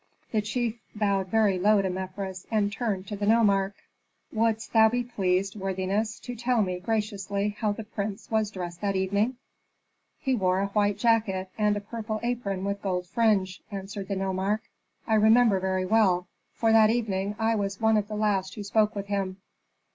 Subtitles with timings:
[0.31, 3.75] The chief bowed very low to Mefres, and turned to the nomarch,
[4.33, 8.95] "Wouldst thou be pleased, worthiness, to tell me, graciously, how the prince was dressed that
[8.95, 9.37] evening?"
[10.19, 14.63] "He wore a white jacket, and a purple apron with gold fringe," answered the nomarch.
[15.05, 18.95] "I remember very well, for that evening I was one of the last who spoke
[18.95, 19.37] with him."